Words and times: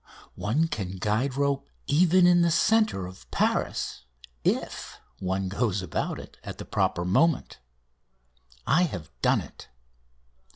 One 0.33 0.67
can 0.67 0.97
guide 0.97 1.35
rope 1.35 1.69
even 1.85 2.25
in 2.25 2.41
the 2.41 2.49
centre 2.49 3.05
of 3.05 3.29
Paris 3.29 4.05
if 4.43 4.99
one 5.19 5.47
goes 5.47 5.83
about 5.83 6.19
it 6.19 6.37
at 6.43 6.57
the 6.57 6.65
proper 6.65 7.05
moment. 7.05 7.59
I 8.65 8.81
have 8.85 9.11
done 9.21 9.41
it. 9.41 9.67